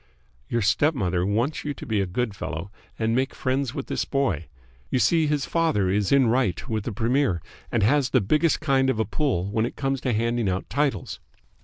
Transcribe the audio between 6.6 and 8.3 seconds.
with the Premier and has the